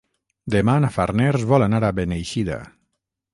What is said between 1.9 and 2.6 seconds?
a Beneixida.